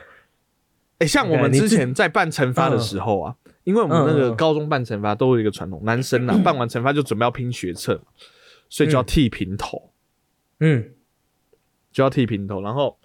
[0.96, 8.00] 哎，像我们之前在办惩罚的时候啊，因为我们那个高中办惩罚都有一个传统，男生啊 办完惩罚就准备要拼学测，
[8.70, 9.90] 所以就要剃平头。
[10.60, 10.94] 嗯，
[11.92, 12.62] 就要剃平头。
[12.62, 12.96] 然后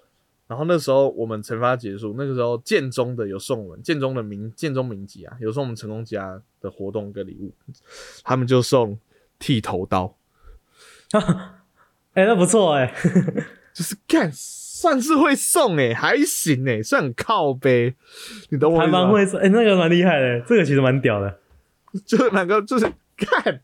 [0.46, 7.52] 然后那时候我们惩罚结束，那个时候建中的有送我们建中的名建中名级啊，有送我们成功家的活动跟礼物，
[8.24, 8.98] 他们就送
[9.38, 10.16] 剃头刀，
[12.14, 12.94] 哎、那不错哎、
[13.78, 17.94] 就是干算是会送哎、还行哎、算很靠背，
[18.48, 19.02] 你懂我意还思吗？
[19.04, 21.38] 蛮会说，哎、那个蛮厉害的，这个其实蛮屌的。
[22.04, 23.60] 就是两个就是干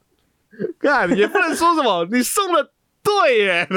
[0.78, 2.70] 干也不能说什么， 你送的
[3.02, 3.66] 对耶，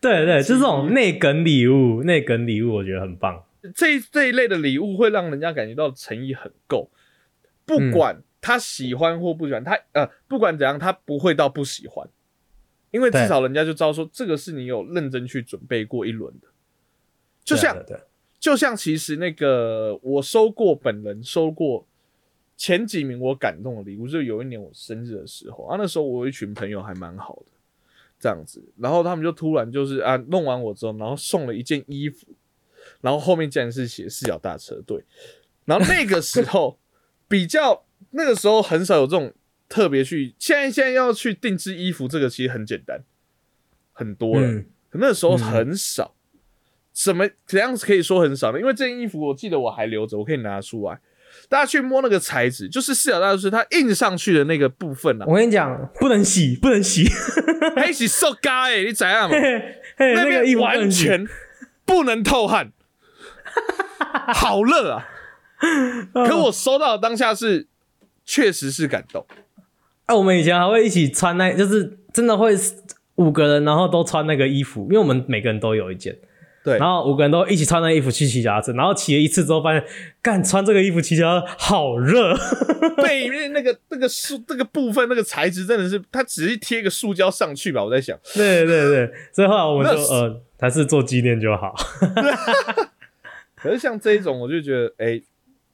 [0.00, 3.44] 对对，就这种内梗礼物，内梗礼物我觉得很棒。
[3.76, 6.90] 这这一类的礼物会让人家感觉到诚意很够，
[7.64, 12.08] 不管他喜欢或不喜欢，他呃不管怎样，他不会到不喜欢，
[12.90, 16.48] 因为至少人家就知道说这个是你有认真去准备过一轮的，
[17.44, 17.76] 就像
[18.38, 21.86] 就像其实那个我收过本人收过
[22.56, 27.52] 前几名我感动的礼物，就有一年我生日的时候啊，那时候我有一群朋友还蛮好的，
[28.18, 32.26] 这样子，然后他们就突然就是啊弄完我之后，然后送了一件衣服，
[33.00, 35.02] 然后后面竟然是写四角大车队，
[35.64, 36.78] 然后那个时候
[37.28, 39.32] 比较那个时候很少有这种
[39.68, 43.00] 特别去，现在现在要去定制衣服，这个其实很简单，
[43.92, 44.46] 很多了。
[44.46, 46.14] 嗯，可那时候很少。
[46.92, 48.58] 怎么怎样可以说很少呢？
[48.58, 50.98] 因为这件衣服我记得我还留着，我可以拿出来。
[51.48, 57.04] 大家去摸那个材质，就是四角大师它印上去的那个部分啊，我跟你讲，不能洗，不能洗，
[57.76, 59.28] 还洗瘦嘎哎，你怎样？
[59.28, 59.58] 嘿嘿
[59.98, 60.90] 嘿，那那个完。
[60.90, 61.26] 全
[61.84, 62.72] 不能透汗，
[64.34, 65.08] 好热啊！
[66.26, 67.68] 可我收到的当下是，
[68.24, 69.26] 确实是感动。
[70.06, 72.54] 哎、我们以前还会一起穿那，就是真的会
[73.16, 76.16] 五个人，然后都穿那个衣服，因为我们每个人都有一件，
[76.62, 79.84] 对，然后五个人都一起穿那个衣服去骑脚踏车，然后骑了一次之后发现，
[80.22, 82.36] 干穿这个衣服骑脚踏车好热，
[83.02, 87.82] 背面那个那个塑那个部分那个材质真的是，它只是贴一个塑胶上去吧？
[87.82, 91.74] 我在想， 对对对，所以后来我们就呃，还是做纪念就好。
[93.56, 95.20] 可是像这一种，我就觉得，哎、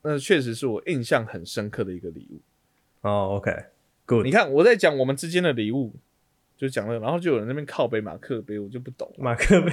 [0.03, 2.41] 那确实是我印象很深刻的一个礼物。
[3.03, 3.37] 哦
[4.23, 5.95] 你看我在讲我们之间的礼物，
[6.57, 9.13] 就讲了，然后就有人那边靠背马克杯，我就不懂。
[9.19, 9.71] 马克杯，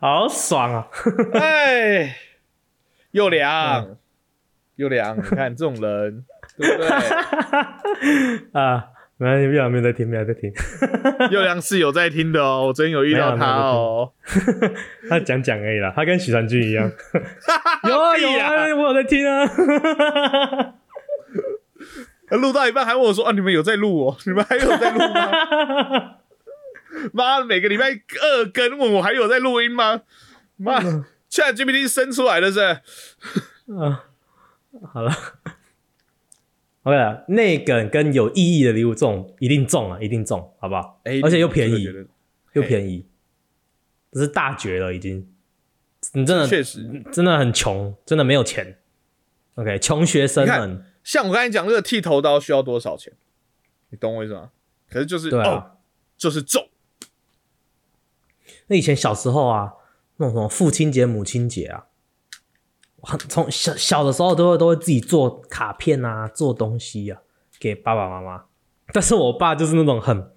[0.00, 0.88] 好爽啊！
[1.34, 2.16] 哎，
[3.10, 3.96] 又嗯凉
[4.76, 6.24] 又凉，你看这种人，
[6.58, 6.88] 对不对？
[8.60, 10.52] 啊，没关系，不要没有在听，没有在听，
[11.30, 14.12] 又良是有在听的哦，我昨天有遇到他哦。
[15.08, 16.92] 他讲讲而已啦，他跟许传君一样，
[17.88, 20.74] 有 啊有啊，啊我有在听啊。
[22.36, 24.16] 录到一半还问我说：“啊，你们有在录哦？
[24.26, 26.18] 你们还有在录吗？”
[27.12, 30.02] 妈，每个礼拜二更问我还有在录音吗？
[30.56, 30.80] 妈
[31.30, 32.80] ，Chat GPT 生出来了是。
[33.66, 33.96] 嗯，
[34.92, 35.12] 好了
[36.84, 41.00] ，OK 了，内梗跟有意义的礼物，这种一定中啊，一定中，好不好？
[41.04, 41.86] 哎而且又便宜
[42.54, 43.06] 又便宜，
[44.12, 45.28] 这是大绝了，已经。
[46.12, 48.78] 你真的确实，真的很穷，真的没有钱。
[49.56, 53.12] OK，穷学生们，像我刚才讲这个剃头刀需要多少钱？
[53.90, 54.50] 你懂我意思吗？
[54.90, 55.78] 可是就是哦，
[56.16, 56.68] 就是重，
[58.66, 59.74] 那以前小时候啊，
[60.16, 61.86] 那种什么父亲节、母亲节啊，
[63.02, 67.22] 很从小小的时候都会都会自己做卡片啊，做东西啊，
[67.60, 68.46] 给爸爸妈妈。
[68.92, 70.32] 但是我爸就是那种很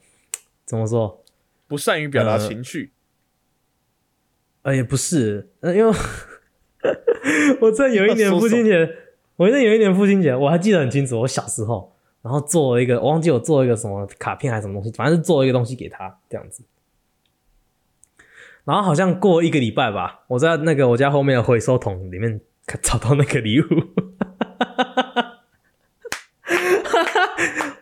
[0.65, 1.25] 怎么说？
[1.67, 2.93] 不善于表达呃情绪。
[4.62, 5.91] 呃，也不是，呃，因为
[7.62, 8.95] 我在有一年 父亲节，
[9.39, 11.21] 我真的有一年父亲节，我还记得很清楚。
[11.21, 16.62] 我小时候，然后做了一个，我忘记我做了一个什么卡片还是什么东西，反正是做了一个东西给他这样子。
[18.65, 22.41] 然后好像过一个礼拜吧，我在那个我家后面的回收桶里面
[22.84, 23.65] 找到那个礼物，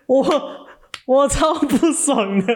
[0.05, 0.67] 我
[1.07, 2.53] 我超不爽的。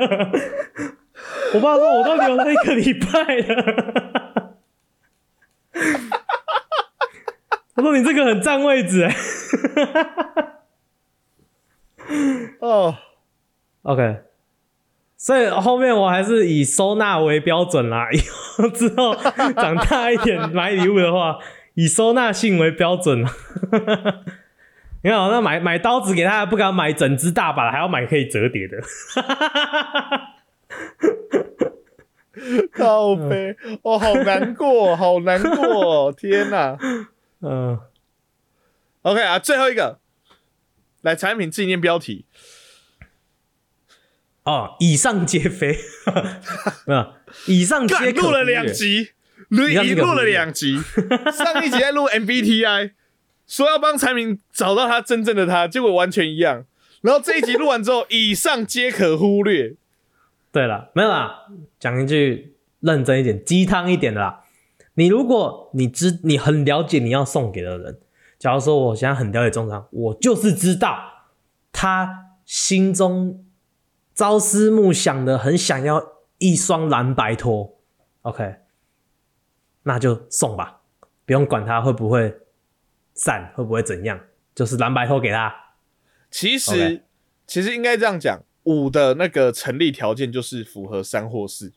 [1.56, 4.21] 我爸说我都留了一个礼拜了，
[7.82, 9.16] 我说你这个很占位置哎。
[12.62, 12.96] 哦
[13.82, 14.18] ，OK，
[15.18, 18.08] 所以后面我还是以收纳为标准啦。
[18.14, 19.16] 以后之后
[19.56, 21.40] 长大一点买礼物的话，
[21.74, 23.26] 以收纳性为标准。
[25.04, 28.78] 你看，那买买刀子给他，还不敢买整只大把的，还要买可以折叠的。
[32.72, 36.78] 靠背，哦，好难过，好难过，天哪
[37.42, 37.80] 嗯、
[39.02, 40.00] ！OK 啊，最后一个，
[41.02, 42.26] 来产品自己念标题。
[44.44, 45.78] 哦，以上皆非，
[46.88, 47.14] 没有，
[47.46, 49.12] 以上皆录了两集，
[49.50, 50.80] 录以上已录了两集，
[51.32, 52.94] 上一集在录 MBTI，
[53.46, 56.66] 说要帮产品找到他真正的他，结果完全一样。
[57.02, 59.76] 然后这一集录完之后， 以上皆可忽略。
[60.52, 61.46] 对了，没有啦，
[61.80, 64.44] 讲一句认真一点、鸡汤一点的啦。
[64.96, 68.00] 你如果你知你很了解你要送给的人，
[68.38, 71.00] 假如说我现在很了解中场，我就是知道
[71.72, 73.46] 他心中
[74.14, 76.04] 朝思暮想的，很想要
[76.38, 77.80] 一双蓝白拖
[78.24, 78.56] ，OK，
[79.84, 80.82] 那就送吧，
[81.26, 82.38] 不用管他会不会
[83.14, 84.20] 散，会不会怎样，
[84.54, 85.54] 就是蓝白拖给他。
[86.30, 87.04] 其实
[87.48, 91.74] 其实应该这样讲，五的那个成立条件就是符合三或四，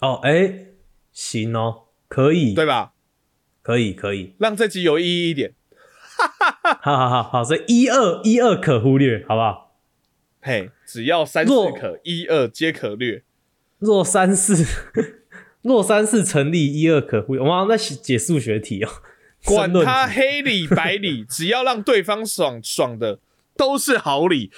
[0.00, 0.66] 哦，哎，
[1.12, 2.92] 行哦，可以，对吧？
[3.62, 5.54] 可以，可以，让这集有意义一点。
[6.82, 9.76] 好好好好，所以一二一二可忽略，好不好？
[10.42, 13.22] 嘿，只要三四可，一二皆可略。
[13.78, 14.64] 若三四，
[15.62, 17.40] 若三四成立，一二可忽略。
[17.40, 18.88] 我们好像在写解数学题哦，
[19.44, 23.20] 管他黑理白理，只要让对方爽爽的，
[23.56, 24.50] 都是好理。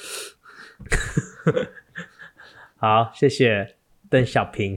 [2.77, 3.77] 好，谢谢
[4.11, 4.77] 邓小平，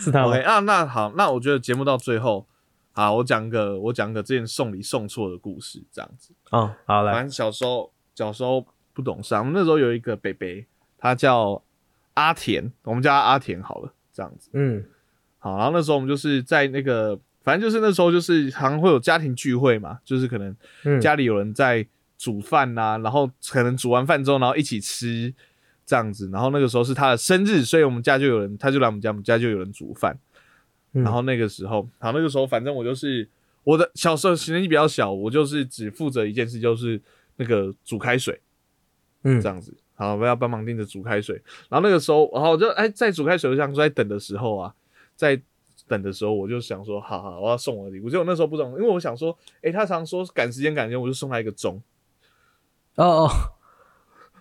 [0.00, 2.46] 是他吗 OK 啊，那好，那我觉得节目到最后，
[2.92, 6.32] 好，我讲个我讲个之前送礼送错的故事，这样子。
[6.50, 10.66] 哦，好来，反正小时候小时候不懂事啊，我们那时候有一个北北，
[10.98, 11.62] 他叫
[12.14, 14.48] 阿田，我们叫他阿田好了，这样子。
[14.54, 14.84] 嗯
[15.38, 21.86] 好，然后那时候我们就是在那个，反正就是那时候就是常会有家庭聚会嘛，就是可能嗯，家里有人在
[22.18, 25.32] 煮饭呐、然后可能煮完饭之后，然后一起吃
[25.90, 26.30] 这样子。
[26.32, 30.16] 然后那个时候是他的生日，所以我们家就有人，他就来我们家，我们家就有人煮饭。
[30.92, 33.28] 嗯然后那个时候，好，那个时候反正我就是
[33.64, 37.00] 我的小时候年纪比较小，我就是只负责一件事，就是
[37.34, 38.40] 那个煮开水
[39.24, 39.74] 嗯这样子。
[39.96, 41.42] 好，我要帮忙盯着煮开水。
[41.68, 44.72] 然后那个时候，然后我就哎，在煮开水，我想说在等的时候啊，
[45.16, 45.40] 在
[45.88, 48.08] 等的时候，我就想说，好好，我要送我的礼物。
[48.08, 51.82] 结果那时候不懂，因为我想说，哎，他常说赶时间赶时间，我就送他一个钟。
[52.96, 53.28] 哦哦，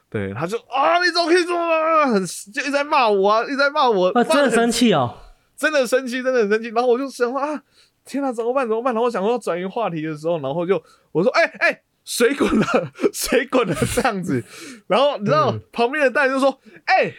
[0.09, 5.15] 对，他就啊，你怎么可以这么很就一直在骂我啊，一直在骂我，啊，真的很生气哦，
[5.55, 6.69] 真的生气，真的很生气。
[6.69, 7.61] 然后我就想说啊，
[8.05, 8.67] 天哪，怎么办？
[8.67, 8.91] 怎么办？
[8.93, 14.43] 然后我想说要转移话题的时候，然后就我说，哎、哎、水滚了，水滚了这样子。
[14.87, 17.13] 然后你知道、嗯旁边的大人就说，哎、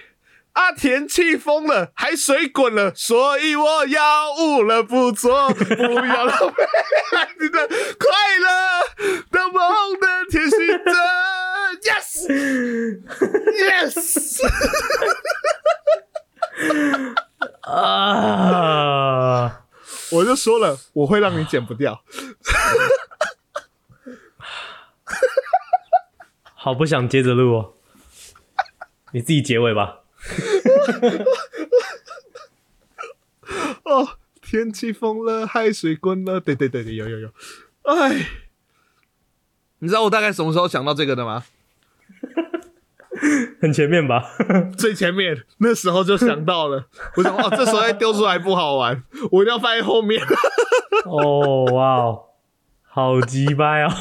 [0.55, 6.55] 阿田气疯了，还水滚了，所以我要误了不做，不要浪费
[7.41, 8.09] 你的快
[8.41, 8.49] 乐
[9.31, 10.93] 的梦的天行者
[13.63, 14.50] ，yes，yes。
[17.63, 19.63] 啊，
[20.13, 22.03] 我就说了，我会让你剪不掉。
[26.55, 27.73] 好不想接着录哦，
[29.13, 30.01] 你自己结尾吧。
[33.85, 37.33] 哦，天气疯了，海水滚了，对对对对，有有有。
[37.85, 38.27] 哎，
[39.79, 41.45] 你知道我大概什么时候想到这个的吗？
[43.61, 44.25] 很前面吧？
[44.77, 50.23] 最前面那时候就想到了，我想哦，这时候再丢出来不好玩，我一定要放在后面。
[51.07, 52.25] 哦，哇哦，
[52.83, 53.93] 好鸡掰哦！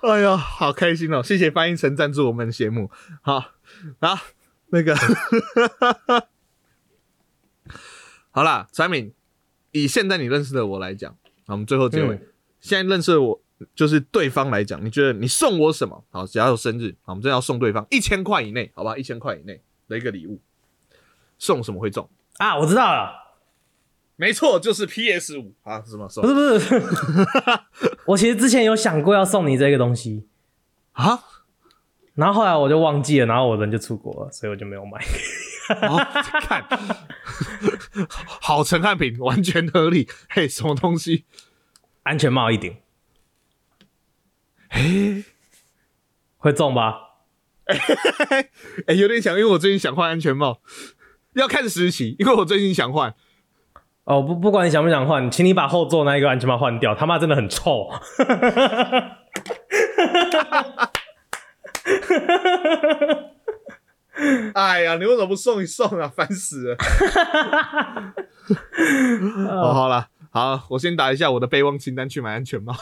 [0.00, 1.22] 哎呀，好开心哦！
[1.22, 2.90] 谢谢翻译成赞助我们的节目。
[3.20, 3.52] 好，
[4.00, 4.22] 啊，
[4.68, 4.96] 那个，
[8.30, 9.12] 好啦，产品，
[9.72, 11.12] 以现在你认识的我来讲，
[11.46, 12.28] 好我们最后结尾，嗯
[12.60, 13.40] 现在认识的我
[13.74, 16.04] 就是对方来讲，你觉得你送我什么？
[16.10, 18.96] 好，只要有生日，好，我们真的要送对方一千块以内，好吧？
[18.96, 20.40] 一千块以内的一个礼物，
[21.38, 22.08] 送什么会中？
[22.38, 23.12] 啊，我知道了，
[24.16, 26.82] 没错，就是 PS 五啊，什么送不是不是，
[28.06, 30.26] 我其实之前有想过要送你这个东西，
[30.92, 31.24] 啊？
[32.14, 35.00] 然后后来我就忘记了，然后我人就出国了，所以我就没有买。
[35.82, 35.98] 哦，
[36.40, 36.64] 看，
[38.40, 40.08] 好陈汉平，完全合理。
[40.28, 41.26] 嘿，什么东西？
[42.02, 42.76] 安全帽一顶
[44.70, 45.24] 嘿，
[46.38, 46.94] 会中吧？
[48.86, 50.60] 哎、有点想，因为我最近想换安全帽，
[51.34, 53.14] 要看时期，因为我最近想换。
[54.04, 57.90] 哦，不不管你想不想换，请你把后座那一个安全帽换掉，他妈真的很臭。
[64.54, 66.08] 哎呀，你为什么不送一送啊？
[66.08, 66.76] 烦死了！
[69.50, 72.74] 哦，好了，好，我先打一下我的备忘清单去买安全帽，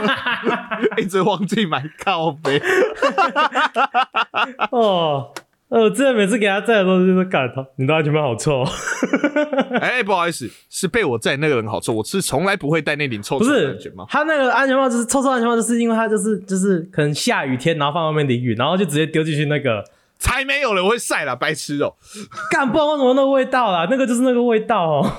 [0.96, 2.60] 一直忘记买靠背。
[4.72, 5.30] 哦，
[5.68, 8.64] 呃，我真的每次给他载的时候就是感他，你的安全帽好臭。
[9.80, 14.06] 哎、不好意思，是被我载那个人好臭，我是从来不会戴那顶臭不臭的是安全帽。
[14.08, 19.84] 他那个安全帽就是臭臭安全帽，就是因为他就是就是可能下雨天，然后放外面淋雨，然后就直接丢进去那个
[20.18, 21.94] 才没有了，我会晒了，白痴哦、
[22.50, 25.12] 干，不知道为什么那个味道啦，那个就是那个味道哦。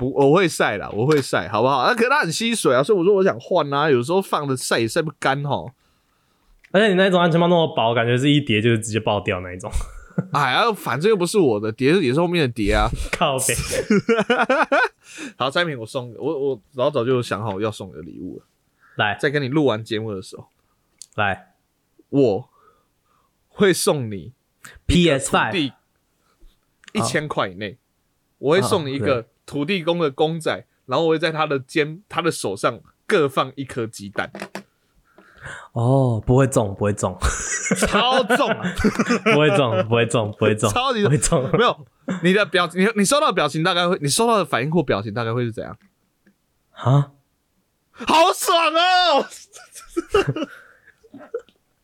[0.00, 1.86] 不，我会晒啦，我会晒，好不好？
[1.86, 5.74] 那可是它很吸水啊，所以我说我想换啊，有时候放着晒也晒不干哈。
[6.72, 9.70] 而且你那种安全帽那么薄，感觉是一叠就是直接爆掉那一种。
[10.32, 12.88] 哎呀，反正又不是我的碟，也是后面的碟啊。
[13.12, 13.54] 靠背。
[15.36, 18.46] 好，下一瓶我送我我老早就想好要送你的礼物了。
[18.96, 20.46] 来，在跟你录完节目的时候，
[21.14, 21.52] 来，
[22.08, 22.48] 我
[23.48, 24.32] 会送你
[24.86, 25.72] PS Five
[26.92, 27.76] 一千块以内，
[28.38, 34.30] 我会送你一个土地公的公仔，然后我会在他的肩、他的手上各放一颗鸡蛋。
[35.72, 37.18] 哦，不会中，不会中，
[37.76, 38.72] 超重，啊
[39.34, 41.50] 不会中，不会中，不会中，超级不会中。
[41.52, 41.84] 没有
[42.22, 45.76] 你的表，你你收到的表情大概会，你收到的反应或表情大概会是怎样？
[46.70, 47.10] 啊，
[47.90, 49.26] 好爽哦！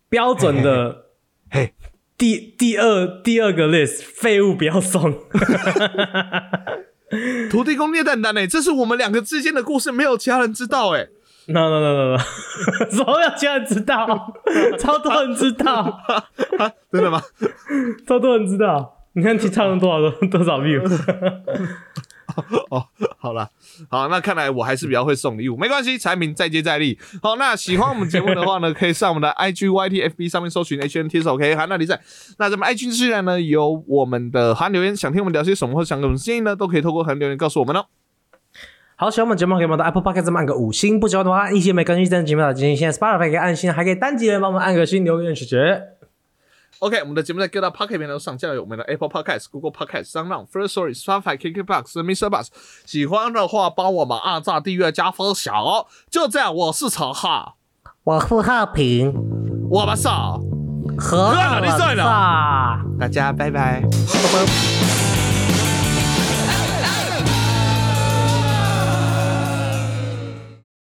[0.08, 1.06] 标准的，
[1.50, 1.74] 嘿，
[2.16, 5.12] 第第二第二个 list，废物不要送。
[7.50, 8.46] 土地公捏蛋蛋哎？
[8.46, 11.06] 这是我们两个之间的故事，没有其他人知道哎。
[11.48, 12.18] no no no no no，
[12.90, 14.32] 什么要其他人知道？
[14.80, 16.00] 超多人知道，
[16.90, 17.22] 真的吗？
[18.06, 18.94] 超多人知道。
[19.12, 20.82] 你看，提唱了多少多多少 view？
[22.70, 22.84] 哦，
[23.18, 23.48] 好了，
[23.88, 26.98] 好，那看来我还是比较会送礼物，没关系，产品再接再厉。
[27.22, 32.00] 好，那喜欢我们节目的话呢，可以上我们的 IG、YT、FB 上面搜寻 h n t s OK，好，那里在。
[32.38, 37.86] 那咱们 IG 资源呢，有我们的韩留言，想听我们聊些什么，或想给我们建议呢，都可以透过韩留言告诉我们哦。
[38.96, 45.95] 好，喜欢我们节目可以帮到 Apple Podcast 按个五星，不喜欢的话，一些没更新的节目的今天现在 Spotify 可以按星，还可以单击人帮我们按个星留言谢谢。
[46.80, 52.28] OK，我们的节目在各大 Pocket 平台都上架了，有我们的 Apple Podcast、Google Podcast、SoundCloud、First Story、Spotify、KKBox、Mr.
[52.28, 52.48] Bus。
[52.84, 55.86] 喜欢的话，帮我们按赞、订阅、加分享哦。
[56.10, 57.56] 就这样，我是陈浩，
[58.04, 59.14] 我付浩平，
[59.70, 60.08] 我们是
[60.98, 61.66] 和你
[62.98, 63.80] 大家拜拜。
[63.80, 63.88] 拜
[64.32, 65.05] 拜。